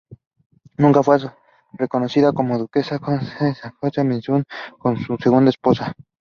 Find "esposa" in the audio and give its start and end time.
5.51-5.93